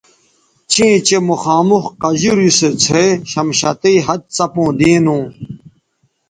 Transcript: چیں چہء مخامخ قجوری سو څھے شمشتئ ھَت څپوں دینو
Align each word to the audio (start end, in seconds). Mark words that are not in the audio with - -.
چیں 0.71 0.95
چہء 1.07 1.23
مخامخ 1.29 1.83
قجوری 2.01 2.49
سو 2.57 2.69
څھے 2.83 3.03
شمشتئ 3.31 3.95
ھَت 4.05 4.21
څپوں 4.35 4.69
دینو 4.77 5.17